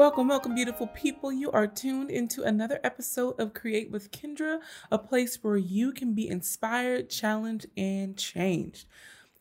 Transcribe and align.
Welcome, 0.00 0.28
welcome, 0.28 0.54
beautiful 0.54 0.86
people. 0.86 1.30
You 1.30 1.52
are 1.52 1.66
tuned 1.66 2.10
into 2.10 2.42
another 2.42 2.80
episode 2.82 3.38
of 3.38 3.52
Create 3.52 3.90
with 3.90 4.10
Kendra, 4.10 4.60
a 4.90 4.96
place 4.96 5.38
where 5.42 5.58
you 5.58 5.92
can 5.92 6.14
be 6.14 6.26
inspired, 6.26 7.10
challenged, 7.10 7.66
and 7.76 8.16
changed. 8.16 8.86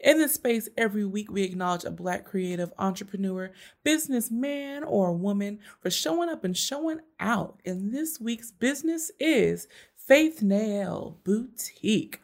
In 0.02 0.18
this 0.18 0.34
space, 0.34 0.68
every 0.77 1.05
week 1.05 1.32
we 1.32 1.44
acknowledge 1.44 1.85
a 1.85 1.91
Black 1.91 2.26
creative 2.26 2.73
entrepreneur, 2.77 3.52
businessman, 3.85 4.84
or 4.84 5.13
woman 5.13 5.59
for 5.80 5.90
showing 5.90 6.27
up 6.27 6.44
and 6.44 6.58
showing 6.58 6.99
out. 7.21 7.62
And 7.66 7.94
this 7.94 8.20
week's 8.20 8.52
business 8.52 9.13
is 9.18 9.66
Faith 9.96 10.41
Nael 10.44 11.23
Boutique. 11.23 12.21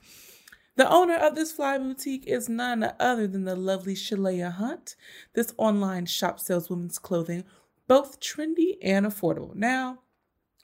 The 0.75 0.91
owner 0.91 1.15
of 1.15 1.35
this 1.35 1.53
fly 1.53 1.77
boutique 1.77 2.27
is 2.27 2.49
none 2.49 2.91
other 2.99 3.27
than 3.27 3.45
the 3.45 3.55
lovely 3.55 3.95
Shalea 3.95 4.51
Hunt. 4.55 4.97
This 5.33 5.53
online 5.57 6.05
shop 6.05 6.41
sells 6.41 6.69
women's 6.69 6.99
clothing 6.99 7.45
both 7.87 8.19
trendy 8.19 8.77
and 8.81 9.05
affordable. 9.05 9.55
Now, 9.55 9.99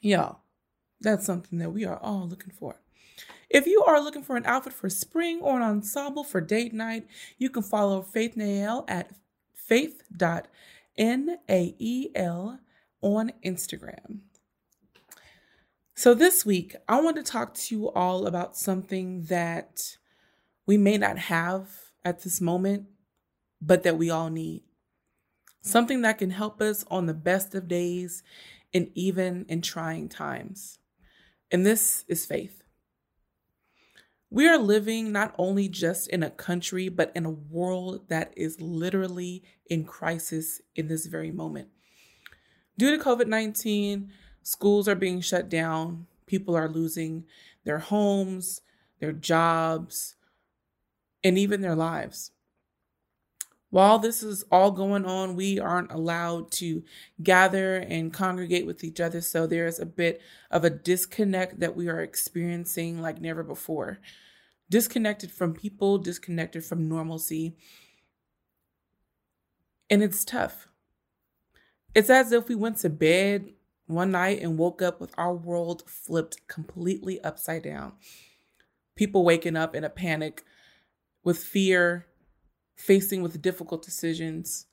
y'all, 0.01 0.39
that's 0.99 1.25
something 1.25 1.59
that 1.59 1.71
we 1.71 1.85
are 1.85 1.97
all 1.97 2.27
looking 2.27 2.51
for. 2.51 2.81
If 3.49 3.67
you 3.67 3.83
are 3.83 4.01
looking 4.01 4.23
for 4.23 4.37
an 4.37 4.45
outfit 4.45 4.73
for 4.73 4.89
spring 4.89 5.39
or 5.41 5.57
an 5.57 5.63
ensemble 5.63 6.23
for 6.23 6.39
date 6.39 6.73
night, 6.73 7.07
you 7.37 7.49
can 7.49 7.63
follow 7.63 8.01
Faith 8.01 8.35
Nael 8.35 8.85
at 8.87 9.11
faith.nael 9.53 10.59
on 13.01 13.31
Instagram. 13.45 14.19
So, 15.93 16.13
this 16.13 16.45
week, 16.45 16.75
I 16.87 17.01
want 17.01 17.17
to 17.17 17.23
talk 17.23 17.53
to 17.55 17.75
you 17.75 17.91
all 17.91 18.25
about 18.25 18.55
something 18.55 19.23
that 19.25 19.97
we 20.65 20.77
may 20.77 20.97
not 20.97 21.17
have 21.17 21.69
at 22.05 22.23
this 22.23 22.39
moment, 22.39 22.87
but 23.61 23.83
that 23.83 23.97
we 23.97 24.09
all 24.09 24.29
need 24.29 24.63
something 25.61 26.01
that 26.01 26.17
can 26.17 26.31
help 26.31 26.61
us 26.61 26.83
on 26.89 27.05
the 27.05 27.13
best 27.13 27.55
of 27.55 27.67
days 27.67 28.23
and 28.73 28.89
even 28.95 29.45
in 29.47 29.61
trying 29.61 30.09
times. 30.09 30.79
And 31.51 31.65
this 31.65 32.05
is 32.07 32.25
faith. 32.25 32.63
We 34.29 34.47
are 34.47 34.57
living 34.57 35.11
not 35.11 35.35
only 35.37 35.67
just 35.67 36.07
in 36.07 36.23
a 36.23 36.29
country, 36.29 36.87
but 36.87 37.11
in 37.13 37.25
a 37.25 37.31
world 37.31 38.07
that 38.07 38.33
is 38.37 38.61
literally 38.61 39.43
in 39.69 39.83
crisis 39.83 40.61
in 40.73 40.87
this 40.87 41.05
very 41.05 41.31
moment. 41.31 41.67
Due 42.77 42.97
to 42.97 43.03
COVID 43.03 43.27
19, 43.27 44.09
schools 44.41 44.87
are 44.87 44.95
being 44.95 45.19
shut 45.19 45.49
down, 45.49 46.07
people 46.25 46.55
are 46.55 46.69
losing 46.69 47.25
their 47.65 47.79
homes, 47.79 48.61
their 48.99 49.11
jobs, 49.11 50.15
and 51.23 51.37
even 51.37 51.59
their 51.59 51.75
lives. 51.75 52.31
While 53.71 53.99
this 53.99 54.21
is 54.21 54.43
all 54.51 54.71
going 54.71 55.05
on, 55.05 55.37
we 55.37 55.57
aren't 55.57 55.93
allowed 55.93 56.51
to 56.53 56.83
gather 57.23 57.77
and 57.77 58.13
congregate 58.13 58.65
with 58.65 58.83
each 58.83 58.99
other. 58.99 59.21
So 59.21 59.47
there's 59.47 59.79
a 59.79 59.85
bit 59.85 60.21
of 60.51 60.65
a 60.65 60.69
disconnect 60.69 61.61
that 61.61 61.75
we 61.75 61.87
are 61.87 62.01
experiencing 62.01 63.01
like 63.01 63.21
never 63.21 63.43
before. 63.43 63.99
Disconnected 64.69 65.31
from 65.31 65.53
people, 65.53 65.97
disconnected 65.97 66.65
from 66.65 66.89
normalcy. 66.89 67.55
And 69.89 70.03
it's 70.03 70.25
tough. 70.25 70.67
It's 71.95 72.09
as 72.09 72.33
if 72.33 72.49
we 72.49 72.55
went 72.55 72.77
to 72.79 72.89
bed 72.89 73.53
one 73.87 74.11
night 74.11 74.41
and 74.41 74.57
woke 74.57 74.81
up 74.81 74.99
with 74.99 75.13
our 75.17 75.33
world 75.33 75.83
flipped 75.87 76.45
completely 76.49 77.21
upside 77.23 77.63
down. 77.63 77.93
People 78.95 79.23
waking 79.23 79.55
up 79.55 79.75
in 79.75 79.85
a 79.85 79.89
panic 79.89 80.43
with 81.23 81.37
fear 81.37 82.07
facing 82.75 83.21
with 83.21 83.41
difficult 83.41 83.83
decisions. 83.83 84.67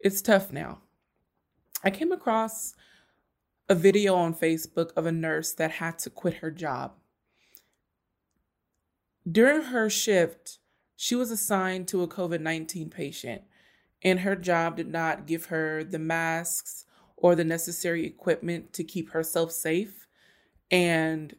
It's 0.00 0.22
tough 0.22 0.52
now. 0.52 0.80
I 1.82 1.90
came 1.90 2.12
across 2.12 2.74
a 3.68 3.74
video 3.74 4.14
on 4.14 4.34
Facebook 4.34 4.90
of 4.96 5.06
a 5.06 5.12
nurse 5.12 5.52
that 5.52 5.72
had 5.72 5.98
to 6.00 6.10
quit 6.10 6.34
her 6.34 6.50
job. 6.50 6.92
During 9.30 9.62
her 9.64 9.88
shift, 9.88 10.58
she 10.96 11.14
was 11.14 11.30
assigned 11.30 11.88
to 11.88 12.02
a 12.02 12.08
COVID 12.08 12.40
19 12.40 12.90
patient, 12.90 13.42
and 14.02 14.20
her 14.20 14.36
job 14.36 14.76
did 14.76 14.88
not 14.88 15.26
give 15.26 15.46
her 15.46 15.82
the 15.82 15.98
masks 15.98 16.84
or 17.16 17.34
the 17.34 17.44
necessary 17.44 18.06
equipment 18.06 18.72
to 18.74 18.84
keep 18.84 19.10
herself 19.10 19.50
safe. 19.50 20.06
And 20.70 21.34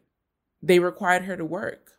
they 0.62 0.78
required 0.78 1.24
her 1.24 1.36
to 1.36 1.44
work. 1.44 1.92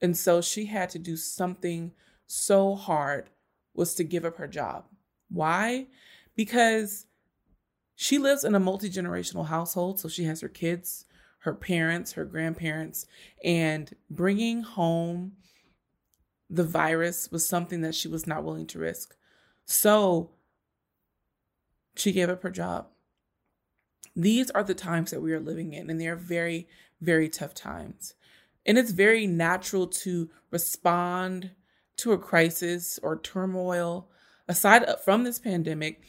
And 0.00 0.16
so 0.16 0.40
she 0.40 0.66
had 0.66 0.90
to 0.90 0.98
do 0.98 1.16
something 1.16 1.92
so 2.26 2.74
hard 2.74 3.30
was 3.74 3.94
to 3.94 4.04
give 4.04 4.24
up 4.24 4.36
her 4.36 4.48
job. 4.48 4.84
Why? 5.28 5.86
Because 6.36 7.06
she 7.94 8.18
lives 8.18 8.44
in 8.44 8.54
a 8.54 8.60
multi 8.60 8.90
generational 8.90 9.46
household. 9.46 10.00
So 10.00 10.08
she 10.08 10.24
has 10.24 10.40
her 10.40 10.48
kids, 10.48 11.04
her 11.40 11.54
parents, 11.54 12.12
her 12.12 12.24
grandparents, 12.24 13.06
and 13.44 13.94
bringing 14.10 14.62
home 14.62 15.32
the 16.50 16.64
virus 16.64 17.30
was 17.32 17.48
something 17.48 17.80
that 17.80 17.94
she 17.94 18.08
was 18.08 18.26
not 18.26 18.44
willing 18.44 18.66
to 18.66 18.78
risk. 18.78 19.16
So 19.64 20.32
she 21.96 22.12
gave 22.12 22.28
up 22.28 22.42
her 22.42 22.50
job. 22.50 22.88
These 24.14 24.50
are 24.50 24.62
the 24.62 24.74
times 24.74 25.10
that 25.10 25.22
we 25.22 25.32
are 25.32 25.40
living 25.40 25.72
in, 25.72 25.88
and 25.88 25.98
they 25.98 26.08
are 26.08 26.16
very, 26.16 26.68
very 27.00 27.30
tough 27.30 27.54
times. 27.54 28.14
And 28.66 28.76
it's 28.76 28.90
very 28.90 29.26
natural 29.26 29.86
to 29.86 30.28
respond 30.50 31.52
to 31.98 32.12
a 32.12 32.18
crisis 32.18 32.98
or 33.02 33.18
turmoil, 33.18 34.08
aside 34.48 34.84
from 35.04 35.24
this 35.24 35.38
pandemic, 35.38 36.02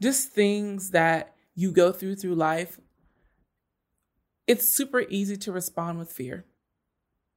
just 0.00 0.30
things 0.30 0.90
that 0.90 1.34
you 1.54 1.72
go 1.72 1.92
through 1.92 2.16
through 2.16 2.34
life, 2.34 2.78
it's 4.46 4.68
super 4.68 5.00
easy 5.10 5.36
to 5.36 5.52
respond 5.52 5.98
with 5.98 6.12
fear 6.12 6.46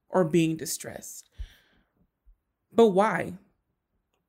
or 0.08 0.24
being 0.24 0.56
distressed. 0.56 1.28
But 2.72 2.88
why? 2.88 3.34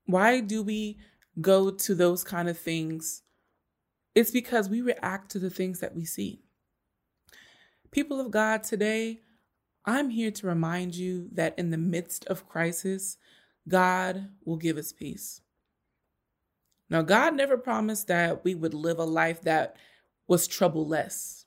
Why 0.05 0.41
do 0.41 0.63
we 0.63 0.97
go 1.39 1.71
to 1.71 1.95
those 1.95 2.23
kind 2.23 2.49
of 2.49 2.57
things? 2.57 3.21
It's 4.15 4.31
because 4.31 4.67
we 4.67 4.81
react 4.81 5.31
to 5.31 5.39
the 5.39 5.49
things 5.49 5.79
that 5.79 5.95
we 5.95 6.05
see. 6.05 6.43
People 7.91 8.19
of 8.19 8.31
God, 8.31 8.63
today, 8.63 9.21
I'm 9.85 10.09
here 10.09 10.31
to 10.31 10.47
remind 10.47 10.95
you 10.95 11.29
that 11.33 11.57
in 11.57 11.69
the 11.69 11.77
midst 11.77 12.25
of 12.25 12.47
crisis, 12.47 13.17
God 13.67 14.29
will 14.45 14.57
give 14.57 14.77
us 14.77 14.93
peace. 14.93 15.41
Now, 16.89 17.01
God 17.01 17.35
never 17.35 17.57
promised 17.57 18.07
that 18.07 18.43
we 18.43 18.55
would 18.55 18.73
live 18.73 18.99
a 18.99 19.03
life 19.03 19.41
that 19.41 19.75
was 20.27 20.47
troubleless. 20.47 21.45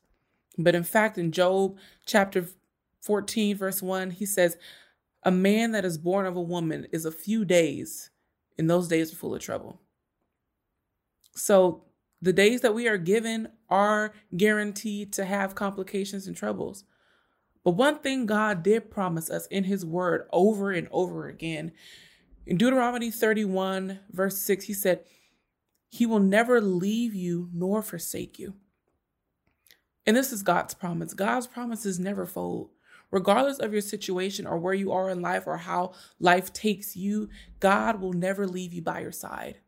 But 0.58 0.74
in 0.74 0.84
fact, 0.84 1.18
in 1.18 1.32
Job 1.32 1.78
chapter 2.04 2.46
14, 3.02 3.56
verse 3.56 3.82
1, 3.82 4.10
he 4.10 4.26
says, 4.26 4.56
A 5.22 5.30
man 5.30 5.72
that 5.72 5.84
is 5.84 5.98
born 5.98 6.26
of 6.26 6.36
a 6.36 6.42
woman 6.42 6.86
is 6.92 7.04
a 7.04 7.12
few 7.12 7.44
days, 7.44 8.10
and 8.58 8.68
those 8.68 8.88
days 8.88 9.12
are 9.12 9.16
full 9.16 9.34
of 9.34 9.40
trouble. 9.42 9.80
So 11.34 11.84
the 12.20 12.32
days 12.32 12.62
that 12.62 12.74
we 12.74 12.88
are 12.88 12.98
given 12.98 13.48
are 13.68 14.14
guaranteed 14.36 15.12
to 15.14 15.24
have 15.24 15.54
complications 15.54 16.26
and 16.26 16.36
troubles. 16.36 16.84
But 17.66 17.72
one 17.72 17.98
thing 17.98 18.26
God 18.26 18.62
did 18.62 18.92
promise 18.92 19.28
us 19.28 19.48
in 19.48 19.64
his 19.64 19.84
word 19.84 20.28
over 20.32 20.70
and 20.70 20.86
over 20.92 21.26
again. 21.26 21.72
In 22.46 22.58
Deuteronomy 22.58 23.10
31, 23.10 23.98
verse 24.08 24.38
6, 24.38 24.66
he 24.66 24.72
said, 24.72 25.00
He 25.88 26.06
will 26.06 26.20
never 26.20 26.60
leave 26.60 27.12
you 27.12 27.50
nor 27.52 27.82
forsake 27.82 28.38
you. 28.38 28.54
And 30.06 30.16
this 30.16 30.32
is 30.32 30.44
God's 30.44 30.74
promise. 30.74 31.12
God's 31.12 31.48
promises 31.48 31.98
never 31.98 32.24
fold. 32.24 32.70
Regardless 33.10 33.58
of 33.58 33.72
your 33.72 33.82
situation 33.82 34.46
or 34.46 34.58
where 34.58 34.72
you 34.72 34.92
are 34.92 35.10
in 35.10 35.20
life 35.20 35.42
or 35.44 35.56
how 35.56 35.92
life 36.20 36.52
takes 36.52 36.94
you, 36.94 37.28
God 37.58 38.00
will 38.00 38.12
never 38.12 38.46
leave 38.46 38.72
you 38.72 38.82
by 38.82 39.00
your 39.00 39.10
side. 39.10 39.58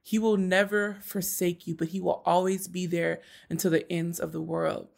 He 0.00 0.20
will 0.20 0.36
never 0.36 0.98
forsake 1.02 1.66
you, 1.66 1.74
but 1.74 1.88
He 1.88 2.00
will 2.00 2.22
always 2.24 2.68
be 2.68 2.86
there 2.86 3.20
until 3.50 3.72
the 3.72 3.92
ends 3.92 4.20
of 4.20 4.30
the 4.30 4.40
world. 4.40 4.90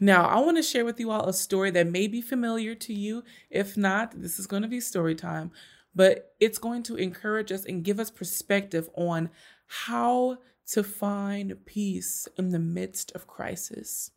Now, 0.00 0.26
I 0.26 0.38
want 0.40 0.56
to 0.56 0.62
share 0.62 0.84
with 0.84 1.00
you 1.00 1.10
all 1.10 1.28
a 1.28 1.32
story 1.32 1.70
that 1.72 1.86
may 1.88 2.06
be 2.06 2.20
familiar 2.20 2.74
to 2.76 2.94
you. 2.94 3.24
If 3.50 3.76
not, 3.76 4.20
this 4.20 4.38
is 4.38 4.46
going 4.46 4.62
to 4.62 4.68
be 4.68 4.80
story 4.80 5.14
time, 5.14 5.50
but 5.94 6.34
it's 6.38 6.58
going 6.58 6.84
to 6.84 6.96
encourage 6.96 7.50
us 7.50 7.64
and 7.64 7.82
give 7.82 7.98
us 7.98 8.10
perspective 8.10 8.88
on 8.94 9.30
how 9.66 10.38
to 10.68 10.84
find 10.84 11.64
peace 11.66 12.28
in 12.36 12.50
the 12.50 12.58
midst 12.60 13.10
of 13.12 13.26
crisis. 13.26 14.12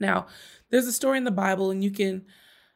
Now, 0.00 0.26
there's 0.70 0.86
a 0.86 0.92
story 0.92 1.18
in 1.18 1.24
the 1.24 1.30
Bible, 1.30 1.70
and 1.70 1.84
you 1.84 1.90
can 1.90 2.24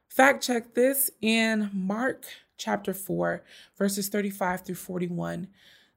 fact 0.09 0.45
check 0.45 0.75
this 0.75 1.11
in 1.21 1.71
Mark 1.73 2.27
chapter 2.57 2.95
4, 2.95 3.43
verses 3.77 4.09
35 4.09 4.63
through 4.63 4.75
41. 4.77 5.49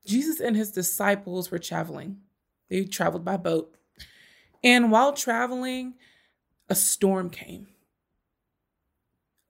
Jesus 0.05 0.39
and 0.39 0.55
his 0.55 0.71
disciples 0.71 1.51
were 1.51 1.59
traveling, 1.59 2.17
they 2.69 2.85
traveled 2.85 3.23
by 3.23 3.37
boat. 3.37 3.75
And 4.63 4.91
while 4.91 5.13
traveling, 5.13 5.95
a 6.69 6.75
storm 6.75 7.29
came. 7.29 7.67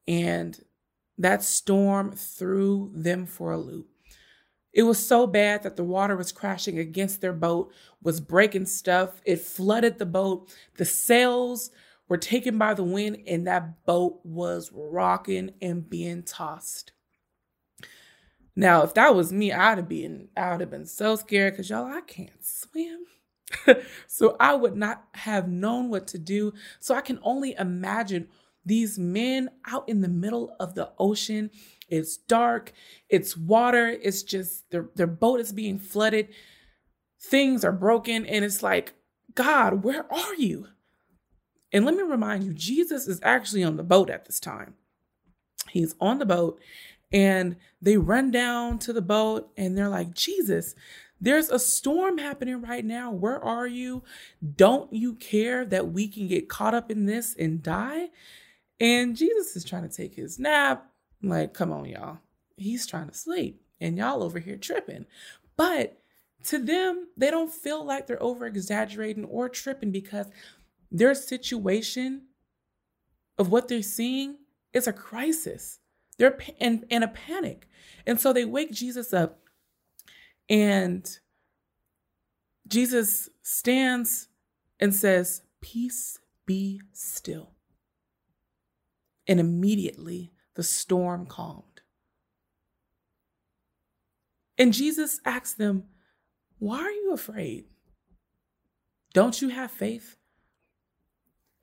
And 0.07 0.59
that 1.17 1.43
storm 1.43 2.11
threw 2.11 2.91
them 2.93 3.25
for 3.25 3.51
a 3.51 3.57
loop. 3.57 3.87
It 4.73 4.83
was 4.83 5.05
so 5.05 5.27
bad 5.27 5.63
that 5.63 5.75
the 5.75 5.83
water 5.83 6.17
was 6.17 6.31
crashing 6.31 6.79
against 6.79 7.21
their 7.21 7.33
boat, 7.33 7.71
was 8.01 8.19
breaking 8.19 8.65
stuff. 8.65 9.21
It 9.23 9.39
flooded 9.39 9.99
the 9.99 10.05
boat. 10.05 10.51
The 10.77 10.85
sails 10.85 11.69
were 12.09 12.17
taken 12.17 12.57
by 12.57 12.73
the 12.73 12.83
wind, 12.83 13.23
and 13.27 13.45
that 13.45 13.85
boat 13.85 14.19
was 14.23 14.71
rocking 14.73 15.51
and 15.61 15.87
being 15.87 16.23
tossed. 16.23 16.91
Now, 18.55 18.83
if 18.83 18.93
that 18.95 19.15
was 19.15 19.31
me, 19.31 19.51
I'd 19.51 19.77
have 19.77 19.89
been, 19.89 20.29
I 20.35 20.51
would 20.51 20.61
have 20.61 20.71
been 20.71 20.85
so 20.85 21.15
scared 21.15 21.53
because 21.53 21.69
y'all, 21.69 21.85
I 21.85 22.01
can't 22.01 22.43
swim. 22.43 23.05
so 24.07 24.35
I 24.39 24.55
would 24.55 24.75
not 24.75 25.05
have 25.15 25.47
known 25.47 25.89
what 25.89 26.07
to 26.07 26.17
do. 26.17 26.53
So 26.79 26.95
I 26.95 27.01
can 27.01 27.19
only 27.23 27.55
imagine 27.57 28.27
these 28.65 28.97
men 28.97 29.49
out 29.65 29.87
in 29.87 30.01
the 30.01 30.07
middle 30.07 30.55
of 30.59 30.75
the 30.75 30.91
ocean. 30.97 31.51
It's 31.89 32.17
dark, 32.17 32.71
it's 33.09 33.35
water, 33.35 33.87
it's 33.87 34.23
just 34.23 34.69
their, 34.71 34.89
their 34.95 35.07
boat 35.07 35.39
is 35.39 35.51
being 35.51 35.79
flooded. 35.79 36.29
Things 37.19 37.63
are 37.63 37.71
broken, 37.71 38.25
and 38.25 38.43
it's 38.43 38.63
like, 38.63 38.93
God, 39.35 39.83
where 39.83 40.11
are 40.11 40.35
you? 40.35 40.67
And 41.71 41.85
let 41.85 41.95
me 41.95 42.03
remind 42.03 42.43
you, 42.43 42.53
Jesus 42.53 43.07
is 43.07 43.19
actually 43.23 43.63
on 43.63 43.77
the 43.77 43.83
boat 43.83 44.09
at 44.09 44.25
this 44.25 44.39
time. 44.39 44.75
He's 45.69 45.95
on 45.99 46.19
the 46.19 46.25
boat, 46.25 46.59
and 47.13 47.55
they 47.79 47.97
run 47.97 48.31
down 48.31 48.79
to 48.79 48.91
the 48.91 49.01
boat 49.01 49.51
and 49.55 49.77
they're 49.77 49.87
like, 49.87 50.15
Jesus, 50.15 50.73
there's 51.23 51.49
a 51.49 51.57
storm 51.57 52.17
happening 52.17 52.61
right 52.61 52.83
now. 52.83 53.09
Where 53.09 53.41
are 53.41 53.65
you? 53.65 54.03
Don't 54.57 54.91
you 54.91 55.13
care 55.15 55.63
that 55.63 55.93
we 55.93 56.09
can 56.09 56.27
get 56.27 56.49
caught 56.49 56.73
up 56.73 56.91
in 56.91 57.05
this 57.05 57.33
and 57.33 57.63
die? 57.63 58.09
And 58.81 59.15
Jesus 59.15 59.55
is 59.55 59.63
trying 59.63 59.87
to 59.87 59.95
take 59.95 60.15
his 60.15 60.37
nap. 60.37 60.85
Like, 61.21 61.53
come 61.53 61.71
on, 61.71 61.85
y'all. 61.85 62.17
He's 62.57 62.85
trying 62.85 63.07
to 63.07 63.15
sleep, 63.15 63.61
and 63.79 63.97
y'all 63.97 64.21
over 64.21 64.37
here 64.37 64.57
tripping. 64.57 65.05
But 65.55 65.97
to 66.45 66.59
them, 66.59 67.07
they 67.15 67.31
don't 67.31 67.51
feel 67.51 67.85
like 67.85 68.05
they're 68.05 68.21
over 68.21 68.45
exaggerating 68.45 69.23
or 69.23 69.47
tripping 69.47 69.91
because 69.91 70.27
their 70.91 71.15
situation 71.15 72.23
of 73.37 73.49
what 73.49 73.69
they're 73.69 73.81
seeing 73.81 74.39
is 74.73 74.87
a 74.87 74.93
crisis. 74.93 75.79
They're 76.17 76.37
in, 76.59 76.85
in 76.89 77.01
a 77.01 77.07
panic. 77.07 77.69
And 78.05 78.19
so 78.19 78.33
they 78.33 78.43
wake 78.43 78.73
Jesus 78.73 79.13
up 79.13 79.39
and 80.53 81.09
Jesus 82.67 83.27
stands 83.41 84.27
and 84.79 84.93
says, 84.93 85.41
Peace 85.61 86.19
be 86.45 86.79
still. 86.91 87.55
And 89.27 89.39
immediately 89.39 90.31
the 90.53 90.61
storm 90.61 91.25
calmed. 91.25 91.81
And 94.59 94.73
Jesus 94.73 95.19
asked 95.25 95.57
them, 95.57 95.85
Why 96.59 96.77
are 96.81 96.91
you 96.91 97.13
afraid? 97.13 97.65
Don't 99.11 99.41
you 99.41 99.49
have 99.49 99.71
faith? 99.71 100.17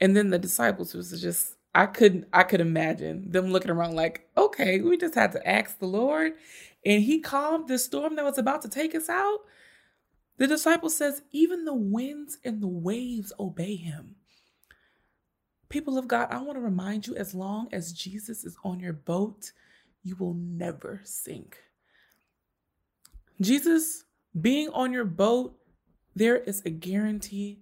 And 0.00 0.16
then 0.16 0.30
the 0.30 0.38
disciples 0.38 0.94
was 0.94 1.12
just, 1.22 1.54
I 1.74 1.86
couldn't, 1.86 2.26
I 2.32 2.42
could 2.42 2.60
imagine 2.60 3.30
them 3.30 3.52
looking 3.52 3.70
around 3.70 3.94
like, 3.94 4.28
okay, 4.36 4.80
we 4.80 4.96
just 4.96 5.14
had 5.14 5.32
to 5.32 5.48
ask 5.48 5.78
the 5.78 5.86
Lord 5.86 6.32
and 6.84 7.02
he 7.02 7.20
calmed 7.20 7.68
the 7.68 7.78
storm 7.78 8.16
that 8.16 8.24
was 8.24 8.38
about 8.38 8.62
to 8.62 8.68
take 8.68 8.94
us 8.94 9.08
out. 9.08 9.40
The 10.38 10.46
disciple 10.46 10.90
says, 10.90 11.22
even 11.32 11.64
the 11.64 11.74
winds 11.74 12.38
and 12.44 12.62
the 12.62 12.66
waves 12.66 13.32
obey 13.38 13.76
him. 13.76 14.16
People 15.68 15.98
of 15.98 16.08
God, 16.08 16.28
I 16.30 16.38
want 16.42 16.56
to 16.56 16.60
remind 16.60 17.06
you 17.06 17.14
as 17.14 17.34
long 17.34 17.68
as 17.72 17.92
Jesus 17.92 18.44
is 18.44 18.56
on 18.64 18.80
your 18.80 18.92
boat, 18.92 19.52
you 20.02 20.16
will 20.16 20.34
never 20.34 21.00
sink. 21.04 21.58
Jesus 23.40 24.04
being 24.40 24.70
on 24.70 24.92
your 24.92 25.04
boat, 25.04 25.56
there 26.16 26.38
is 26.38 26.62
a 26.64 26.70
guarantee 26.70 27.60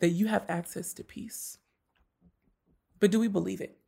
that 0.00 0.08
you 0.08 0.26
have 0.26 0.44
access 0.48 0.92
to 0.94 1.04
peace. 1.04 1.58
But 3.00 3.10
do 3.10 3.20
we 3.20 3.28
believe 3.28 3.60
it? 3.60 3.78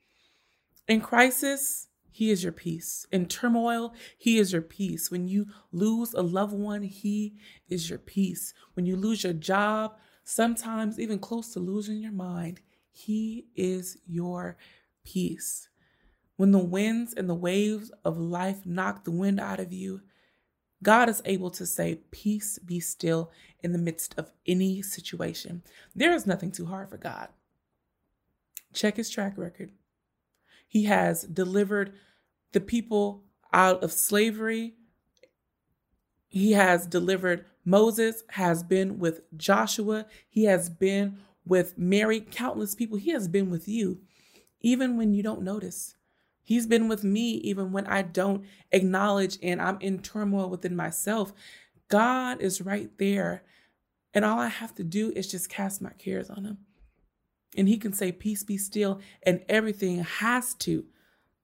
In 0.89 1.01
crisis, 1.01 1.89
he 2.17 2.31
is 2.31 2.43
your 2.43 2.53
peace. 2.53 3.07
In 3.13 3.27
turmoil, 3.27 3.93
He 4.17 4.39
is 4.39 4.51
your 4.51 4.63
peace. 4.63 5.11
When 5.11 5.29
you 5.29 5.49
lose 5.71 6.15
a 6.15 6.23
loved 6.23 6.55
one, 6.55 6.83
He 6.83 7.37
is 7.69 7.91
your 7.91 7.99
peace. 7.99 8.55
When 8.73 8.87
you 8.87 8.97
lose 8.97 9.23
your 9.23 9.35
job, 9.35 9.99
sometimes 10.25 10.99
even 10.99 11.19
close 11.19 11.53
to 11.53 11.61
losing 11.61 11.99
your 11.99 12.13
mind, 12.13 12.63
He 12.91 13.49
is 13.55 13.99
your 14.07 14.57
peace. 15.05 15.69
When 16.37 16.53
the 16.53 16.59
winds 16.59 17.13
and 17.13 17.29
the 17.29 17.35
waves 17.35 17.91
of 18.03 18.17
life 18.17 18.65
knock 18.65 19.05
the 19.05 19.11
wind 19.11 19.39
out 19.39 19.61
of 19.61 19.75
you, 19.75 20.01
God 20.83 21.11
is 21.11 21.21
able 21.27 21.51
to 21.51 21.67
say, 21.67 21.97
Peace 22.11 22.59
be 22.59 22.81
still 22.81 23.31
in 23.63 23.73
the 23.73 23.79
midst 23.79 24.15
of 24.17 24.31
any 24.47 24.81
situation. 24.81 25.63
There 25.95 26.15
is 26.15 26.27
nothing 26.27 26.51
too 26.51 26.65
hard 26.65 26.89
for 26.89 26.97
God. 26.97 27.29
Check 28.77 28.99
his 28.99 29.09
track 29.09 29.39
record. 29.39 29.73
He 30.69 30.85
has 30.85 31.23
delivered 31.23 31.95
the 32.53 32.61
people 32.61 33.25
out 33.53 33.83
of 33.83 33.91
slavery. 33.91 34.75
He 36.29 36.53
has 36.53 36.87
delivered 36.87 37.47
Moses, 37.65 38.23
has 38.31 38.63
been 38.63 38.99
with 38.99 39.23
Joshua, 39.37 40.07
he 40.29 40.45
has 40.45 40.69
been 40.69 41.19
with 41.45 41.79
Mary, 41.79 42.21
countless 42.21 42.75
people. 42.75 42.99
He 42.99 43.13
has 43.13 43.29
been 43.29 43.51
with 43.51 43.67
you, 43.67 44.01
even 44.61 44.97
when 44.97 45.15
you 45.15 45.23
don't 45.23 45.43
notice. 45.43 45.97
He's 46.43 46.67
been 46.67 46.87
with 46.87 47.03
me 47.03 47.31
even 47.37 47.73
when 47.73 47.87
I 47.87 48.03
don't 48.03 48.45
acknowledge 48.73 49.39
and 49.43 49.61
I'm 49.61 49.79
in 49.81 50.01
turmoil 50.01 50.51
within 50.51 50.77
myself. 50.77 51.33
God 51.89 52.41
is 52.41 52.61
right 52.61 52.91
there. 52.99 53.43
And 54.13 54.25
all 54.25 54.39
I 54.39 54.49
have 54.49 54.75
to 54.77 54.85
do 54.85 55.13
is 55.17 55.31
just 55.31 55.49
cast 55.49 55.81
my 55.81 55.91
cares 55.99 56.31
on 56.31 56.45
him. 56.45 56.59
And 57.57 57.69
he 57.69 57.77
can 57.77 57.93
say, 57.93 58.13
Peace 58.13 58.43
be 58.43 58.57
still. 58.57 59.01
And 59.23 59.43
everything 59.49 60.03
has 60.03 60.55
to, 60.55 60.85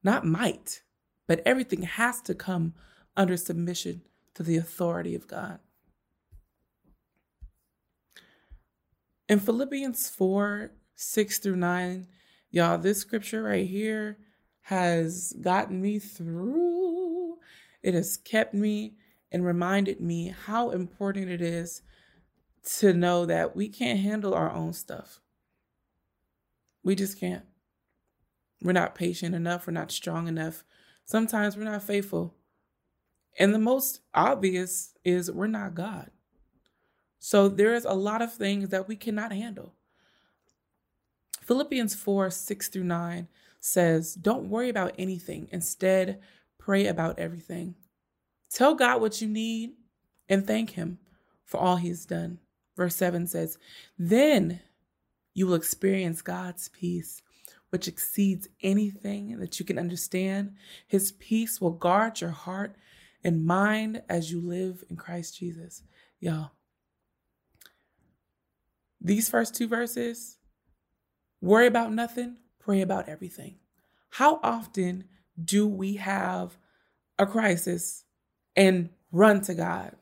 not 0.03 0.25
might, 0.25 0.81
but 1.27 1.41
everything 1.45 1.83
has 1.83 2.21
to 2.21 2.35
come 2.35 2.73
under 3.15 3.37
submission 3.37 4.01
to 4.35 4.43
the 4.43 4.57
authority 4.57 5.15
of 5.15 5.27
God. 5.27 5.59
In 9.29 9.39
Philippians 9.39 10.09
4 10.09 10.71
6 10.95 11.39
through 11.39 11.55
9, 11.55 12.07
y'all, 12.51 12.77
this 12.77 12.99
scripture 12.99 13.43
right 13.43 13.67
here 13.67 14.17
has 14.61 15.33
gotten 15.41 15.81
me 15.81 15.99
through. 15.99 17.37
It 17.81 17.93
has 17.93 18.17
kept 18.17 18.53
me 18.53 18.95
and 19.31 19.43
reminded 19.43 19.99
me 19.99 20.33
how 20.45 20.69
important 20.69 21.29
it 21.29 21.41
is 21.41 21.81
to 22.77 22.93
know 22.93 23.25
that 23.25 23.55
we 23.55 23.67
can't 23.67 23.99
handle 23.99 24.33
our 24.33 24.51
own 24.51 24.71
stuff. 24.71 25.19
We 26.83 26.95
just 26.95 27.19
can't. 27.19 27.43
We're 28.61 28.71
not 28.71 28.95
patient 28.95 29.35
enough. 29.35 29.67
We're 29.67 29.73
not 29.73 29.91
strong 29.91 30.27
enough. 30.27 30.63
Sometimes 31.05 31.57
we're 31.57 31.63
not 31.63 31.83
faithful. 31.83 32.35
And 33.37 33.53
the 33.53 33.59
most 33.59 34.01
obvious 34.13 34.93
is 35.03 35.31
we're 35.31 35.47
not 35.47 35.75
God. 35.75 36.11
So 37.19 37.47
there's 37.47 37.85
a 37.85 37.93
lot 37.93 38.21
of 38.21 38.33
things 38.33 38.69
that 38.69 38.87
we 38.87 38.95
cannot 38.95 39.31
handle. 39.31 39.73
Philippians 41.41 41.95
4 41.95 42.29
6 42.29 42.67
through 42.69 42.83
9 42.83 43.27
says, 43.59 44.13
Don't 44.13 44.49
worry 44.49 44.69
about 44.69 44.93
anything. 44.97 45.49
Instead, 45.51 46.19
pray 46.57 46.87
about 46.87 47.19
everything. 47.19 47.75
Tell 48.49 48.75
God 48.75 49.01
what 49.01 49.21
you 49.21 49.27
need 49.27 49.71
and 50.29 50.45
thank 50.45 50.71
Him 50.71 50.99
for 51.43 51.59
all 51.59 51.77
He's 51.77 52.05
done. 52.05 52.39
Verse 52.75 52.95
7 52.95 53.27
says, 53.27 53.57
Then 53.97 54.61
you 55.33 55.47
will 55.47 55.55
experience 55.55 56.21
God's 56.21 56.69
peace, 56.69 57.21
which 57.69 57.87
exceeds 57.87 58.47
anything 58.61 59.39
that 59.39 59.59
you 59.59 59.65
can 59.65 59.79
understand. 59.79 60.55
His 60.87 61.11
peace 61.13 61.59
will 61.59 61.71
guard 61.71 62.21
your 62.21 62.29
heart 62.29 62.75
and 63.23 63.45
mind 63.45 64.03
as 64.09 64.31
you 64.31 64.41
live 64.41 64.83
in 64.89 64.95
Christ 64.95 65.37
Jesus. 65.37 65.83
Y'all, 66.19 66.51
these 69.01 69.29
first 69.29 69.55
two 69.55 69.67
verses 69.67 70.37
worry 71.41 71.67
about 71.67 71.91
nothing, 71.91 72.37
pray 72.59 72.81
about 72.81 73.09
everything. 73.09 73.55
How 74.11 74.39
often 74.43 75.05
do 75.43 75.67
we 75.67 75.95
have 75.95 76.57
a 77.17 77.25
crisis 77.25 78.05
and 78.55 78.89
run 79.11 79.41
to 79.41 79.53
God? 79.53 79.95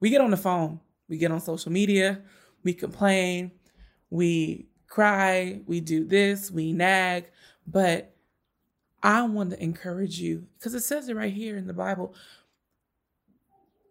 We 0.00 0.10
get 0.10 0.20
on 0.20 0.30
the 0.30 0.36
phone, 0.36 0.80
we 1.08 1.18
get 1.18 1.32
on 1.32 1.40
social 1.40 1.72
media, 1.72 2.22
we 2.62 2.72
complain, 2.72 3.52
we 4.16 4.66
cry, 4.88 5.60
we 5.66 5.80
do 5.80 6.04
this, 6.04 6.50
we 6.50 6.72
nag, 6.72 7.26
but 7.66 8.16
I 9.02 9.22
want 9.22 9.50
to 9.50 9.62
encourage 9.62 10.18
you 10.18 10.46
because 10.58 10.74
it 10.74 10.80
says 10.80 11.08
it 11.08 11.16
right 11.16 11.32
here 11.32 11.56
in 11.56 11.66
the 11.66 11.74
Bible. 11.74 12.14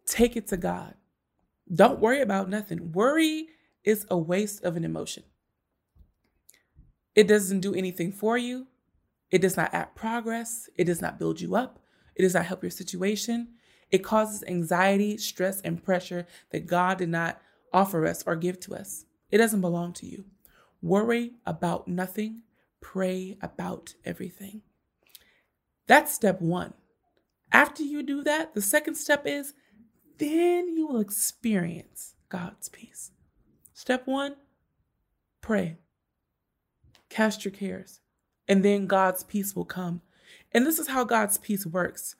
Take 0.07 0.35
it 0.35 0.47
to 0.47 0.57
God. 0.57 0.95
Don't 1.73 1.99
worry 1.99 2.21
about 2.21 2.49
nothing. 2.49 2.91
Worry 2.91 3.47
is 3.83 4.05
a 4.09 4.17
waste 4.17 4.63
of 4.63 4.75
an 4.75 4.83
emotion. 4.83 5.23
It 7.13 7.27
doesn't 7.27 7.61
do 7.61 7.75
anything 7.75 8.11
for 8.11 8.37
you. 8.37 8.67
It 9.29 9.41
does 9.41 9.55
not 9.55 9.73
add 9.73 9.95
progress. 9.95 10.69
It 10.75 10.85
does 10.85 11.01
not 11.01 11.19
build 11.19 11.39
you 11.39 11.55
up. 11.55 11.79
It 12.15 12.23
does 12.23 12.33
not 12.33 12.45
help 12.45 12.63
your 12.63 12.71
situation. 12.71 13.49
It 13.91 13.99
causes 13.99 14.43
anxiety, 14.47 15.17
stress, 15.17 15.61
and 15.61 15.83
pressure 15.83 16.25
that 16.49 16.65
God 16.65 16.97
did 16.97 17.09
not 17.09 17.39
offer 17.71 18.07
us 18.07 18.23
or 18.25 18.35
give 18.35 18.59
to 18.61 18.75
us. 18.75 19.05
It 19.31 19.37
doesn't 19.37 19.61
belong 19.61 19.93
to 19.93 20.05
you. 20.05 20.25
Worry 20.81 21.33
about 21.45 21.87
nothing, 21.87 22.43
pray 22.81 23.37
about 23.41 23.95
everything. 24.05 24.61
That's 25.87 26.13
step 26.13 26.41
one. 26.41 26.73
After 27.51 27.83
you 27.83 28.03
do 28.03 28.23
that, 28.23 28.53
the 28.53 28.61
second 28.61 28.95
step 28.95 29.25
is 29.25 29.53
then 30.17 30.69
you 30.69 30.87
will 30.87 30.99
experience 30.99 32.15
God's 32.29 32.69
peace. 32.69 33.11
Step 33.73 34.07
one, 34.07 34.35
pray, 35.41 35.77
cast 37.09 37.43
your 37.43 37.51
cares, 37.51 37.99
and 38.47 38.63
then 38.63 38.87
God's 38.87 39.23
peace 39.23 39.55
will 39.55 39.65
come. 39.65 40.01
And 40.53 40.65
this 40.65 40.79
is 40.79 40.87
how 40.87 41.03
God's 41.03 41.37
peace 41.37 41.65
works. 41.65 42.15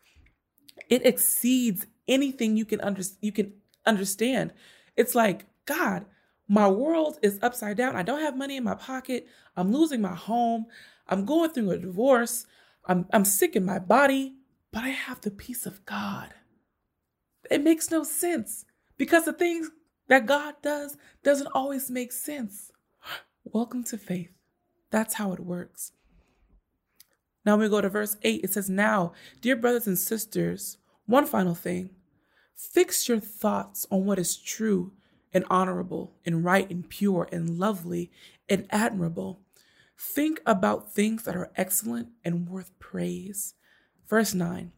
It 0.89 1.05
exceeds 1.05 1.87
anything 2.07 2.57
you 2.57 2.65
can 2.65 2.81
under, 2.81 3.03
you 3.21 3.31
can 3.31 3.53
understand. 3.85 4.51
It's 4.95 5.15
like, 5.15 5.45
God, 5.65 6.05
my 6.47 6.67
world 6.67 7.17
is 7.21 7.39
upside 7.41 7.77
down. 7.77 7.95
I 7.95 8.03
don't 8.03 8.21
have 8.21 8.37
money 8.37 8.57
in 8.57 8.63
my 8.63 8.75
pocket. 8.75 9.27
I'm 9.57 9.71
losing 9.71 10.01
my 10.01 10.13
home. 10.13 10.67
I'm 11.07 11.25
going 11.25 11.49
through 11.49 11.71
a 11.71 11.77
divorce. 11.77 12.45
I'm, 12.85 13.07
I'm 13.11 13.25
sick 13.25 13.55
in 13.55 13.65
my 13.65 13.79
body, 13.79 14.35
but 14.71 14.83
I 14.83 14.89
have 14.89 15.21
the 15.21 15.31
peace 15.31 15.65
of 15.65 15.85
God. 15.85 16.33
It 17.49 17.63
makes 17.63 17.89
no 17.89 18.03
sense 18.03 18.65
because 18.97 19.25
the 19.25 19.33
things 19.33 19.71
that 20.07 20.25
God 20.25 20.55
does 20.61 20.97
doesn't 21.23 21.47
always 21.53 21.89
make 21.89 22.11
sense. 22.11 22.71
Welcome 23.43 23.83
to 23.85 23.97
faith. 23.97 24.31
That's 24.91 25.15
how 25.15 25.33
it 25.33 25.39
works. 25.39 25.93
Now 27.43 27.57
we 27.57 27.69
go 27.69 27.81
to 27.81 27.89
verse 27.89 28.17
8. 28.23 28.41
It 28.43 28.53
says, 28.53 28.69
Now, 28.69 29.13
dear 29.41 29.55
brothers 29.55 29.87
and 29.87 29.97
sisters, 29.97 30.77
one 31.05 31.25
final 31.25 31.55
thing. 31.55 31.91
Fix 32.55 33.07
your 33.07 33.19
thoughts 33.19 33.85
on 33.91 34.05
what 34.05 34.17
is 34.17 34.37
true 34.37 34.93
and 35.35 35.43
honorable 35.49 36.15
and 36.25 36.45
right 36.45 36.67
and 36.71 36.89
pure 36.89 37.27
and 37.29 37.59
lovely 37.59 38.09
and 38.47 38.65
admirable. 38.69 39.41
Think 39.99 40.41
about 40.45 40.93
things 40.93 41.23
that 41.23 41.35
are 41.35 41.51
excellent 41.57 42.07
and 42.23 42.47
worth 42.47 42.71
praise. 42.79 43.53
Verse 44.09 44.33
9 44.33 44.71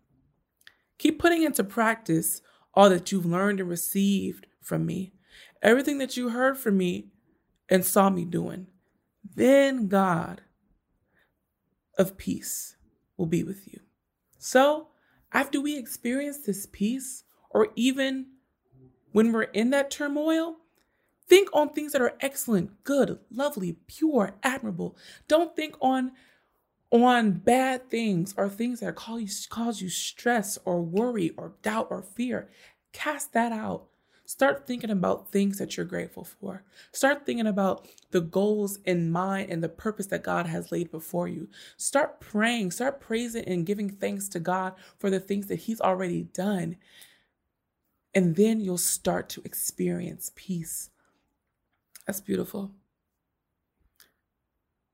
Keep 0.97 1.19
putting 1.19 1.43
into 1.43 1.63
practice 1.63 2.41
all 2.73 2.89
that 2.89 3.11
you've 3.11 3.25
learned 3.25 3.59
and 3.59 3.69
received 3.69 4.47
from 4.59 4.85
me, 4.85 5.13
everything 5.61 5.99
that 5.99 6.17
you 6.17 6.29
heard 6.29 6.57
from 6.57 6.75
me 6.75 7.11
and 7.69 7.85
saw 7.85 8.09
me 8.09 8.25
doing. 8.25 8.65
Then 9.35 9.87
God 9.87 10.41
of 11.99 12.17
peace 12.17 12.77
will 13.15 13.27
be 13.27 13.43
with 13.43 13.67
you. 13.67 13.81
So, 14.39 14.87
after 15.31 15.61
we 15.61 15.77
experience 15.77 16.39
this 16.39 16.65
peace, 16.65 17.23
or 17.51 17.69
even 17.75 18.27
when 19.17 19.31
we're 19.31 19.41
in 19.41 19.71
that 19.71 19.89
turmoil, 19.89 20.57
think 21.27 21.49
on 21.51 21.69
things 21.69 21.91
that 21.91 22.03
are 22.03 22.13
excellent, 22.19 22.83
good, 22.83 23.17
lovely, 23.31 23.75
pure, 23.87 24.35
admirable. 24.43 24.95
Don't 25.27 25.55
think 25.55 25.75
on 25.81 26.11
on 26.91 27.31
bad 27.31 27.89
things 27.89 28.35
or 28.37 28.47
things 28.47 28.79
that 28.81 28.95
cause 28.95 29.21
you, 29.21 29.27
cause 29.49 29.81
you 29.81 29.89
stress 29.89 30.59
or 30.65 30.83
worry 30.83 31.31
or 31.35 31.55
doubt 31.63 31.87
or 31.89 32.03
fear. 32.03 32.47
Cast 32.93 33.33
that 33.33 33.51
out. 33.51 33.87
Start 34.25 34.67
thinking 34.67 34.91
about 34.91 35.31
things 35.31 35.57
that 35.57 35.75
you're 35.75 35.85
grateful 35.87 36.23
for. 36.23 36.63
Start 36.91 37.25
thinking 37.25 37.47
about 37.47 37.87
the 38.11 38.21
goals 38.21 38.77
in 38.85 39.09
mind 39.09 39.49
and 39.49 39.63
the 39.63 39.69
purpose 39.69 40.05
that 40.07 40.21
God 40.21 40.45
has 40.45 40.71
laid 40.71 40.91
before 40.91 41.27
you. 41.27 41.49
Start 41.75 42.19
praying, 42.19 42.69
start 42.69 43.01
praising 43.01 43.45
and 43.45 43.65
giving 43.65 43.89
thanks 43.89 44.29
to 44.29 44.39
God 44.39 44.73
for 44.99 45.09
the 45.09 45.19
things 45.19 45.47
that 45.47 45.61
He's 45.61 45.81
already 45.81 46.21
done. 46.21 46.77
And 48.13 48.35
then 48.35 48.59
you'll 48.59 48.77
start 48.77 49.29
to 49.29 49.41
experience 49.43 50.31
peace. 50.35 50.89
That's 52.05 52.21
beautiful. 52.21 52.71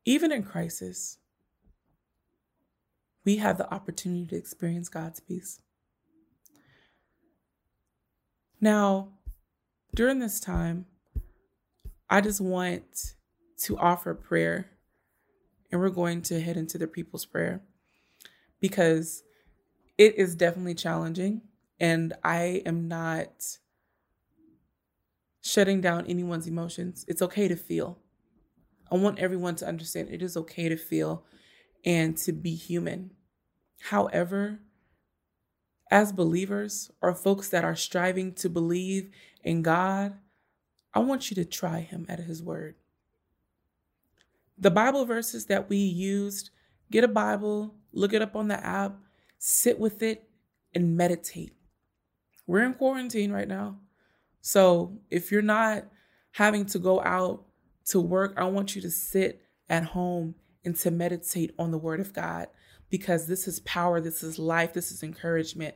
Even 0.05 0.31
in 0.31 0.43
crisis, 0.43 1.17
we 3.23 3.37
have 3.37 3.57
the 3.57 3.73
opportunity 3.73 4.25
to 4.27 4.35
experience 4.35 4.89
God's 4.89 5.19
peace. 5.19 5.61
Now, 8.59 9.09
during 9.95 10.19
this 10.19 10.39
time, 10.39 10.85
I 12.09 12.21
just 12.21 12.41
want 12.41 13.15
to 13.59 13.77
offer 13.77 14.13
prayer, 14.13 14.71
and 15.71 15.79
we're 15.79 15.89
going 15.89 16.21
to 16.23 16.41
head 16.41 16.57
into 16.57 16.77
the 16.77 16.87
people's 16.87 17.25
prayer 17.25 17.61
because 18.59 19.23
it 19.97 20.15
is 20.15 20.35
definitely 20.35 20.75
challenging, 20.75 21.41
and 21.83 22.13
I 22.23 22.61
am 22.65 22.87
not 22.87 23.57
shutting 25.41 25.81
down 25.81 26.05
anyone's 26.07 26.47
emotions. 26.47 27.03
It's 27.09 27.21
okay 27.21 27.49
to 27.49 27.57
feel. 27.57 27.99
I 28.89 28.95
want 28.95 29.19
everyone 29.19 29.55
to 29.55 29.67
understand 29.67 30.07
it 30.09 30.21
is 30.21 30.37
okay 30.37 30.69
to 30.69 30.77
feel 30.77 31.25
and 31.83 32.15
to 32.19 32.31
be 32.31 32.55
human. 32.55 33.11
However, 33.89 34.59
as 35.91 36.13
believers 36.13 36.89
or 37.01 37.13
folks 37.13 37.49
that 37.49 37.65
are 37.65 37.75
striving 37.75 38.31
to 38.35 38.47
believe 38.47 39.11
in 39.43 39.61
God, 39.61 40.13
I 40.93 40.99
want 40.99 41.29
you 41.29 41.35
to 41.35 41.43
try 41.43 41.81
Him 41.81 42.05
at 42.07 42.19
His 42.19 42.41
word. 42.41 42.75
The 44.57 44.71
Bible 44.71 45.03
verses 45.03 45.47
that 45.47 45.67
we 45.67 45.75
used, 45.75 46.49
get 46.89 47.03
a 47.03 47.09
Bible, 47.09 47.75
look 47.91 48.13
it 48.13 48.21
up 48.21 48.37
on 48.37 48.47
the 48.47 48.65
app, 48.65 48.95
sit 49.37 49.81
with 49.81 50.01
it, 50.01 50.29
and 50.73 50.95
meditate. 50.95 51.51
We're 52.45 52.63
in 52.63 52.73
quarantine 52.73 53.31
right 53.31 53.47
now. 53.47 53.79
So 54.41 54.99
if 55.09 55.31
you're 55.31 55.41
not 55.41 55.85
having 56.31 56.65
to 56.67 56.79
go 56.79 57.01
out 57.01 57.45
to 57.85 57.99
work, 57.99 58.33
I 58.37 58.43
want 58.45 58.75
you 58.75 58.81
to 58.81 58.91
sit 58.91 59.41
at 59.69 59.85
home 59.85 60.35
and 60.65 60.75
to 60.77 60.91
meditate 60.91 61.53
on 61.57 61.71
the 61.71 61.77
Word 61.77 61.99
of 61.99 62.13
God 62.13 62.47
because 62.89 63.27
this 63.27 63.47
is 63.47 63.59
power, 63.61 63.99
this 63.99 64.23
is 64.23 64.37
life, 64.37 64.73
this 64.73 64.91
is 64.91 65.03
encouragement. 65.03 65.75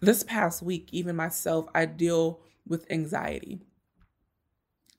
This 0.00 0.22
past 0.22 0.62
week, 0.62 0.88
even 0.92 1.16
myself, 1.16 1.66
I 1.74 1.86
deal 1.86 2.40
with 2.66 2.90
anxiety 2.90 3.60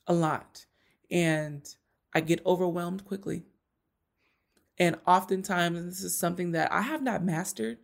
a 0.07 0.13
lot 0.13 0.65
and 1.09 1.67
I 2.13 2.21
get 2.21 2.45
overwhelmed 2.45 3.05
quickly. 3.05 3.43
And 4.77 4.97
oftentimes, 5.07 5.85
this 5.85 6.03
is 6.03 6.17
something 6.17 6.51
that 6.51 6.71
I 6.71 6.81
have 6.81 7.01
not 7.01 7.23
mastered, 7.23 7.77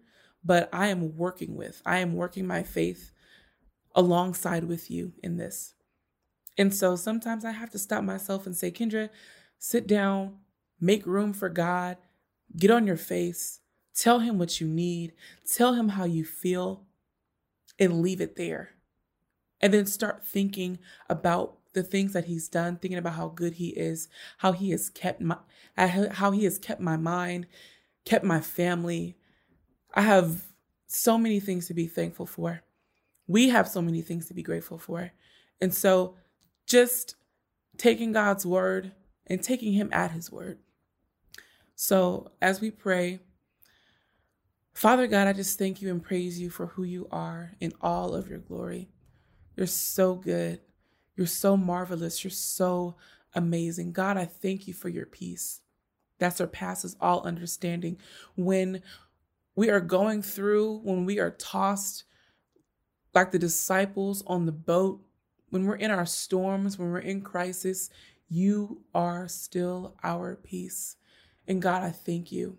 but 0.44 0.70
I 0.74 0.88
am 0.88 1.18
working 1.18 1.56
with. 1.56 1.82
I 1.86 2.00
am 2.00 2.14
working 2.14 2.48
my 2.48 2.64
faith 2.64 3.12
alongside 3.96 4.64
with 4.64 4.90
you 4.90 5.14
in 5.22 5.38
this. 5.38 5.74
And 6.58 6.74
so 6.74 6.96
sometimes 6.96 7.46
I 7.46 7.52
have 7.52 7.70
to 7.72 7.80
stop 7.80 8.04
myself 8.04 8.46
and 8.46 8.56
say, 8.56 8.72
Kendra, 8.72 9.10
sit 9.58 9.88
down, 9.88 10.38
make 10.80 11.06
room 11.06 11.34
for 11.34 11.50
God, 11.50 11.98
get 12.58 12.72
on 12.72 12.88
your 12.88 12.98
face, 12.98 13.60
tell 13.96 14.20
Him 14.20 14.38
what 14.38 14.60
you 14.60 14.68
need, 14.68 15.14
tell 15.50 15.74
Him 15.74 15.90
how 15.90 16.06
you 16.06 16.26
feel, 16.26 16.86
and 17.80 18.02
leave 18.02 18.22
it 18.22 18.36
there. 18.36 18.72
And 19.60 19.74
then 19.74 19.86
start 19.86 20.26
thinking 20.26 20.80
about 21.10 21.58
the 21.74 21.84
things 21.84 22.14
that 22.14 22.26
He's 22.26 22.50
done, 22.50 22.78
thinking 22.78 22.98
about 22.98 23.14
how 23.14 23.30
good 23.30 23.54
He 23.54 23.70
is, 23.70 24.10
how 24.40 24.52
He 24.52 24.72
has 24.72 24.90
kept 24.90 25.22
my, 25.22 25.38
how 25.78 26.32
He 26.32 26.44
has 26.44 26.58
kept 26.58 26.82
my 26.82 26.98
mind, 26.98 27.48
kept 28.06 28.26
my 28.26 28.42
family. 28.42 29.18
I 29.94 30.02
have 30.02 30.48
so 30.88 31.18
many 31.18 31.40
things 31.40 31.68
to 31.68 31.74
be 31.74 31.88
thankful 31.88 32.26
for 32.26 32.64
we 33.32 33.50
have 33.50 33.68
so 33.68 33.82
many 33.82 34.02
things 34.02 34.28
to 34.28 34.34
be 34.34 34.44
grateful 34.44 34.78
for. 34.78 35.12
And 35.62 35.74
so 35.74 36.16
just 36.66 37.16
taking 37.78 38.12
God's 38.12 38.46
word 38.46 38.92
and 39.28 39.42
taking 39.42 39.72
Him 39.74 39.90
at 39.94 40.12
His 40.12 40.30
word. 40.30 40.60
So 41.76 42.32
as 42.42 42.60
we 42.60 42.72
pray, 42.72 43.20
Father 44.74 45.08
God, 45.08 45.28
I 45.28 45.34
just 45.34 45.58
thank 45.58 45.82
you 45.82 45.90
and 45.90 46.04
praise 46.04 46.40
you 46.40 46.50
for 46.50 46.68
who 46.68 46.84
you 46.84 47.08
are 47.10 47.52
in 47.62 47.72
all 47.82 48.14
of 48.14 48.28
your 48.28 48.40
glory. 48.40 48.90
You're 49.56 49.68
so 49.68 50.16
good. 50.16 50.60
You're 51.16 51.28
so 51.28 51.56
marvelous. 51.56 52.24
You're 52.24 52.32
so 52.32 52.96
amazing. 53.34 53.94
God, 53.94 54.18
I 54.18 54.26
thank 54.26 54.68
you 54.68 54.74
for 54.74 54.90
your 54.90 55.06
peace 55.06 55.62
that 56.20 56.36
surpasses 56.36 56.96
all 57.00 57.22
understanding. 57.24 57.98
When 58.36 58.82
we 59.62 59.70
are 59.70 59.80
going 59.80 60.24
through, 60.24 60.80
when 60.80 61.06
we 61.06 61.20
are 61.20 61.30
tossed 61.30 62.06
like 63.14 63.30
the 63.30 63.38
disciples 63.38 64.24
on 64.26 64.48
the 64.48 64.52
boat, 64.52 65.04
when 65.52 65.68
we're 65.68 65.76
in 65.76 65.92
our 65.92 66.08
storms, 66.08 66.80
when 66.80 66.90
we're 66.90 66.98
in 66.98 67.22
crisis, 67.22 67.92
you 68.28 68.82
are 68.96 69.28
still 69.28 69.96
our 70.04 70.36
peace. 70.36 70.96
And 71.48 71.62
God, 71.62 71.84
I 71.84 71.92
thank 71.92 72.32
you. 72.32 72.58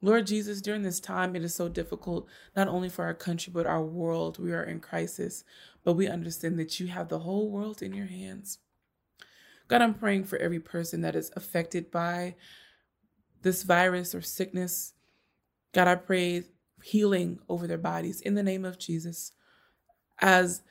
Lord 0.00 0.28
Jesus, 0.28 0.60
during 0.60 0.82
this 0.82 1.00
time, 1.00 1.34
it 1.34 1.42
is 1.42 1.52
so 1.52 1.68
difficult, 1.68 2.28
not 2.54 2.68
only 2.68 2.88
for 2.88 3.04
our 3.04 3.12
country, 3.12 3.52
but 3.52 3.66
our 3.66 3.82
world. 3.82 4.38
We 4.38 4.52
are 4.52 4.62
in 4.62 4.78
crisis, 4.78 5.42
but 5.82 5.94
we 5.94 6.06
understand 6.06 6.60
that 6.60 6.78
you 6.78 6.86
have 6.86 7.08
the 7.08 7.18
whole 7.18 7.50
world 7.50 7.82
in 7.82 7.92
your 7.92 8.06
hands. 8.06 8.58
God, 9.66 9.82
I'm 9.82 9.94
praying 9.94 10.26
for 10.26 10.38
every 10.38 10.60
person 10.60 11.00
that 11.00 11.16
is 11.16 11.32
affected 11.34 11.90
by 11.90 12.36
this 13.42 13.64
virus 13.64 14.14
or 14.14 14.22
sickness. 14.22 14.92
God, 15.72 15.88
I 15.88 15.94
pray 15.94 16.44
healing 16.82 17.38
over 17.48 17.66
their 17.66 17.78
bodies 17.78 18.20
in 18.20 18.34
the 18.34 18.42
name 18.42 18.64
of 18.64 18.78
Jesus. 18.78 19.32
As 20.20 20.62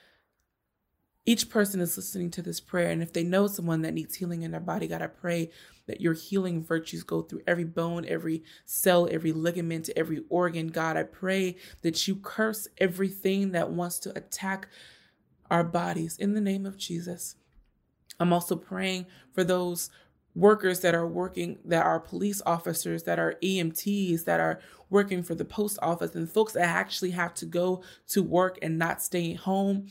each 1.26 1.50
person 1.50 1.82
is 1.82 1.98
listening 1.98 2.32
to 2.32 2.42
this 2.42 2.60
prayer, 2.60 2.90
and 2.90 3.02
if 3.02 3.14
they 3.14 3.24
know 3.24 3.48
someone 3.48 3.82
that 3.84 3.94
needs 3.94 4.16
healing 4.16 4.42
in 4.42 4.52
their 4.52 4.60
body, 4.60 4.88
God, 4.88 5.02
I 5.02 5.08
pray 5.08 5.52
that 5.88 6.02
your 6.02 6.14
healing 6.14 6.64
virtues 6.64 7.04
go 7.04 7.22
through 7.22 7.42
every 7.46 7.64
bone, 7.64 8.06
every 8.08 8.44
cell, 8.66 9.08
every 9.12 9.32
ligament, 9.32 9.90
every 9.96 10.24
organ. 10.30 10.68
God, 10.68 10.98
I 10.98 11.04
pray 11.04 11.58
that 11.82 12.08
you 12.08 12.16
curse 12.16 12.68
everything 12.78 13.52
that 13.52 13.72
wants 13.72 14.00
to 14.00 14.18
attack 14.18 14.68
our 15.50 15.64
bodies 15.64 16.18
in 16.18 16.34
the 16.34 16.42
name 16.42 16.66
of 16.66 16.78
Jesus. 16.78 17.36
I'm 18.20 18.34
also 18.34 18.56
praying 18.56 19.06
for 19.34 19.44
those 19.44 19.90
workers 20.36 20.80
that 20.82 20.96
are 20.96 21.08
working, 21.08 21.58
that 21.66 21.86
are 21.86 22.00
police 22.00 22.42
officers, 22.46 23.04
that 23.04 23.20
are 23.20 23.36
EMTs, 23.44 24.26
that 24.26 24.40
are 24.40 24.60
working 24.90 25.24
for 25.24 25.36
the 25.36 25.46
post 25.46 25.78
office, 25.82 26.16
and 26.16 26.30
folks 26.30 26.54
that 26.54 26.64
actually 26.64 27.12
have 27.12 27.34
to 27.36 27.46
go 27.46 27.84
to 28.08 28.24
work 28.24 28.58
and 28.62 28.78
not 28.78 29.02
stay 29.02 29.34
home. 29.34 29.88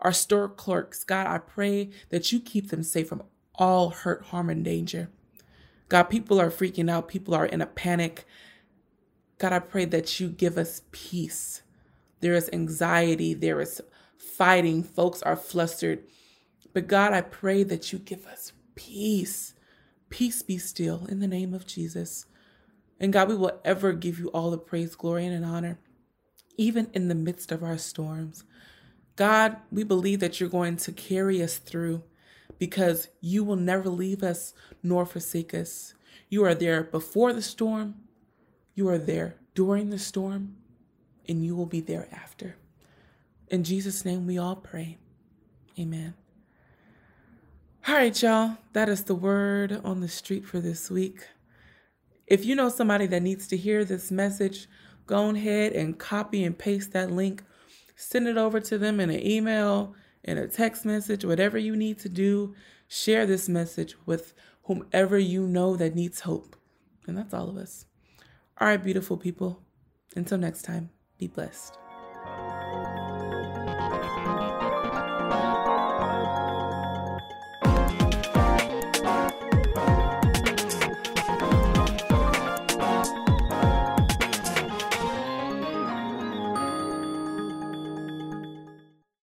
Our 0.00 0.12
store 0.12 0.48
clerks, 0.48 1.04
God, 1.04 1.26
I 1.26 1.38
pray 1.38 1.90
that 2.10 2.30
you 2.32 2.40
keep 2.40 2.70
them 2.70 2.82
safe 2.82 3.08
from 3.08 3.22
all 3.54 3.90
hurt, 3.90 4.26
harm, 4.26 4.50
and 4.50 4.64
danger. 4.64 5.10
God, 5.88 6.04
people 6.04 6.40
are 6.40 6.50
freaking 6.50 6.90
out. 6.90 7.08
People 7.08 7.34
are 7.34 7.46
in 7.46 7.60
a 7.60 7.66
panic. 7.66 8.26
God, 9.38 9.52
I 9.52 9.58
pray 9.58 9.84
that 9.86 10.20
you 10.20 10.28
give 10.28 10.58
us 10.58 10.82
peace. 10.92 11.62
There 12.20 12.34
is 12.34 12.50
anxiety. 12.52 13.34
There 13.34 13.60
is 13.60 13.80
fighting. 14.16 14.82
Folks 14.82 15.22
are 15.22 15.36
flustered. 15.36 16.04
But 16.72 16.86
God, 16.86 17.12
I 17.12 17.22
pray 17.22 17.62
that 17.64 17.92
you 17.92 17.98
give 17.98 18.26
us 18.26 18.52
peace. 18.74 19.54
Peace 20.10 20.42
be 20.42 20.58
still 20.58 21.06
in 21.06 21.20
the 21.20 21.26
name 21.26 21.52
of 21.54 21.66
Jesus. 21.66 22.26
And 23.00 23.12
God, 23.12 23.28
we 23.28 23.36
will 23.36 23.60
ever 23.64 23.92
give 23.92 24.18
you 24.18 24.28
all 24.28 24.50
the 24.50 24.58
praise, 24.58 24.94
glory, 24.94 25.26
and 25.26 25.44
honor, 25.44 25.78
even 26.56 26.90
in 26.92 27.08
the 27.08 27.14
midst 27.14 27.52
of 27.52 27.62
our 27.62 27.78
storms. 27.78 28.44
God, 29.16 29.56
we 29.70 29.84
believe 29.84 30.20
that 30.20 30.40
you're 30.40 30.48
going 30.48 30.76
to 30.78 30.92
carry 30.92 31.42
us 31.42 31.58
through 31.58 32.02
because 32.58 33.08
you 33.20 33.44
will 33.44 33.56
never 33.56 33.88
leave 33.88 34.22
us 34.22 34.54
nor 34.82 35.06
forsake 35.06 35.54
us. 35.54 35.94
You 36.28 36.44
are 36.44 36.54
there 36.54 36.84
before 36.84 37.32
the 37.32 37.42
storm, 37.42 37.96
you 38.74 38.88
are 38.88 38.98
there 38.98 39.36
during 39.54 39.90
the 39.90 39.98
storm, 39.98 40.56
and 41.28 41.44
you 41.44 41.56
will 41.56 41.66
be 41.66 41.80
there 41.80 42.08
after. 42.12 42.56
In 43.48 43.64
Jesus' 43.64 44.04
name 44.04 44.26
we 44.26 44.38
all 44.38 44.56
pray. 44.56 44.98
Amen. 45.78 46.14
All 47.88 47.94
right, 47.94 48.22
y'all. 48.22 48.58
That 48.74 48.90
is 48.90 49.04
the 49.04 49.14
word 49.14 49.80
on 49.82 50.00
the 50.00 50.08
street 50.08 50.44
for 50.44 50.60
this 50.60 50.90
week. 50.90 51.26
If 52.26 52.44
you 52.44 52.54
know 52.54 52.68
somebody 52.68 53.06
that 53.06 53.22
needs 53.22 53.48
to 53.48 53.56
hear 53.56 53.82
this 53.82 54.10
message, 54.10 54.68
go 55.06 55.30
ahead 55.30 55.72
and 55.72 55.98
copy 55.98 56.44
and 56.44 56.56
paste 56.56 56.92
that 56.92 57.10
link. 57.10 57.42
Send 57.96 58.28
it 58.28 58.36
over 58.36 58.60
to 58.60 58.76
them 58.76 59.00
in 59.00 59.08
an 59.08 59.26
email, 59.26 59.94
in 60.22 60.36
a 60.36 60.46
text 60.46 60.84
message, 60.84 61.24
whatever 61.24 61.56
you 61.56 61.74
need 61.74 61.98
to 62.00 62.10
do. 62.10 62.54
Share 62.88 63.24
this 63.24 63.48
message 63.48 63.96
with 64.04 64.34
whomever 64.64 65.18
you 65.18 65.46
know 65.46 65.74
that 65.74 65.94
needs 65.94 66.20
hope. 66.20 66.56
And 67.06 67.16
that's 67.16 67.32
all 67.32 67.48
of 67.48 67.56
us. 67.56 67.86
All 68.60 68.68
right, 68.68 68.84
beautiful 68.84 69.16
people. 69.16 69.62
Until 70.14 70.36
next 70.36 70.60
time, 70.60 70.90
be 71.16 71.26
blessed. 71.26 71.78